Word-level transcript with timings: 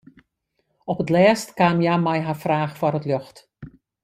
Op 0.91 0.97
't 1.03 1.13
lêst 1.15 1.49
kaam 1.59 1.77
hja 1.81 1.95
mei 2.05 2.19
har 2.27 2.39
fraach 2.43 2.77
foar 2.79 2.97
it 2.99 3.07
ljocht. 3.09 3.37